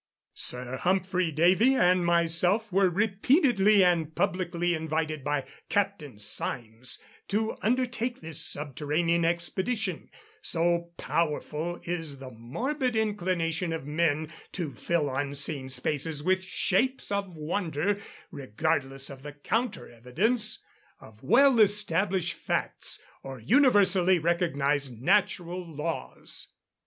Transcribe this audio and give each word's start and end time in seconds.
Sir 0.33 0.77
Humphry 0.77 1.31
Davy 1.31 1.75
and 1.75 2.03
myself 2.03 2.71
were 2.71 2.89
repeatedly 2.89 3.83
and 3.85 4.15
publicly 4.15 4.73
invited 4.73 5.23
by 5.23 5.45
Captain 5.69 6.17
Symmes 6.17 7.03
to 7.27 7.55
undertake 7.61 8.19
this 8.19 8.41
subterranean 8.43 9.23
expedition; 9.23 10.09
so 10.41 10.91
powerful 10.97 11.79
is 11.83 12.17
the 12.17 12.31
morbid 12.31 12.95
inclination 12.95 13.71
of 13.71 13.85
men 13.85 14.33
to 14.53 14.73
fill 14.73 15.07
unseen 15.07 15.69
spaces 15.69 16.23
with 16.23 16.41
shapes 16.43 17.11
of 17.11 17.35
wonder, 17.37 17.99
regardless 18.31 19.11
of 19.11 19.21
the 19.21 19.33
counter 19.33 19.87
evidence 19.87 20.63
of 20.99 21.21
well 21.21 21.59
established 21.59 22.33
facts, 22.33 23.03
or 23.21 23.39
universally 23.39 24.17
recognised 24.17 24.99
natural 24.99 25.61
laws. 25.63 26.47